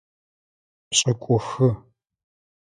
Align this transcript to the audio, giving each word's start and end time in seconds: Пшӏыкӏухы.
Пшӏыкӏухы. 0.89 1.69